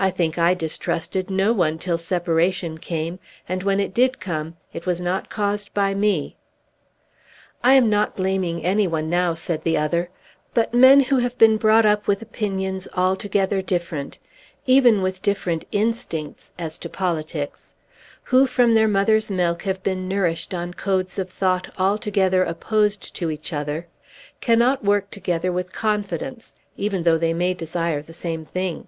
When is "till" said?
1.76-1.98